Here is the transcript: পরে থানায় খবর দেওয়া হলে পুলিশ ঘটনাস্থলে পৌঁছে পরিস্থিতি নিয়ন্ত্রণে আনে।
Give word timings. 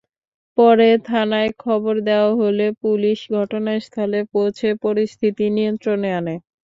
পরে 0.57 0.89
থানায় 1.05 1.51
খবর 1.59 1.95
দেওয়া 2.07 2.31
হলে 2.39 2.65
পুলিশ 2.83 3.19
ঘটনাস্থলে 3.37 4.19
পৌঁছে 4.33 4.67
পরিস্থিতি 4.83 5.45
নিয়ন্ত্রণে 5.57 6.09
আনে। 6.19 6.35